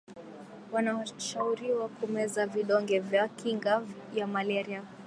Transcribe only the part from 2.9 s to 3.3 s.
vya